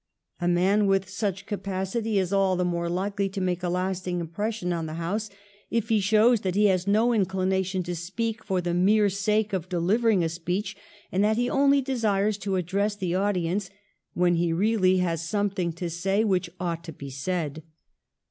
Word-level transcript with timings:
A 0.39 0.47
man 0.47 0.87
with 0.87 1.07
such 1.07 1.45
capacity 1.45 2.17
is 2.17 2.33
all 2.33 2.55
the 2.55 2.65
more 2.65 2.89
likely 2.89 3.29
to 3.29 3.39
make 3.39 3.61
a 3.61 3.69
lasting 3.69 4.19
im 4.19 4.29
pression 4.29 4.73
on 4.73 4.87
the 4.87 4.95
House 4.95 5.29
if 5.69 5.89
he 5.89 5.99
shows 5.99 6.41
that 6.41 6.55
he 6.55 6.65
has 6.65 6.87
no 6.87 7.09
incUnation 7.11 7.83
to 7.83 7.95
speak 7.95 8.43
for 8.43 8.61
the 8.61 8.73
mere 8.73 9.09
sake 9.09 9.53
of 9.53 9.69
delivering 9.69 10.23
a 10.23 10.27
speech, 10.29 10.75
and 11.11 11.23
that 11.23 11.37
he 11.37 11.47
only 11.47 11.81
desires 11.81 12.39
to 12.39 12.55
address 12.55 12.95
the 12.95 13.13
audience 13.13 13.69
when 14.15 14.33
he 14.33 14.51
really 14.51 14.97
has 14.97 15.21
something 15.23 15.71
to 15.73 15.87
say 15.87 16.23
which 16.23 16.49
ought 16.59 16.83
to 16.85 16.91
be 16.93 17.11
said. 17.11 17.61